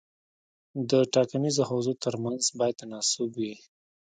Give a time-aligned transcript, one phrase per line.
[0.89, 3.53] د ټاکنیزو حوزو ترمنځ باید تناسب وي.